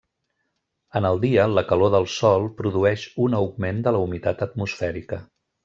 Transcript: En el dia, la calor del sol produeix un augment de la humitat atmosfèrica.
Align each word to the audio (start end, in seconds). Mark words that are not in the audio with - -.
En 0.99 1.07
el 1.09 1.19
dia, 1.25 1.45
la 1.57 1.63
calor 1.73 1.91
del 1.97 2.09
sol 2.15 2.49
produeix 2.63 3.05
un 3.27 3.39
augment 3.43 3.85
de 3.89 3.95
la 3.97 4.03
humitat 4.07 4.43
atmosfèrica. 4.51 5.25